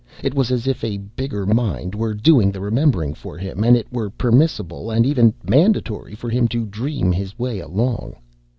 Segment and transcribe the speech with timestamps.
[0.23, 3.85] It was as if a bigger mind were doing the remembering for him and it
[3.93, 8.15] were permissible and even mandatory for him to dream his way along.